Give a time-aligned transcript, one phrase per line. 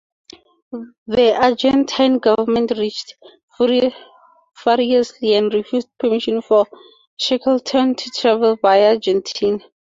[1.05, 3.93] The Argentine Government reacted
[4.65, 6.65] furiously and refused permission for
[7.19, 9.59] Shackleton to travel via Argentina.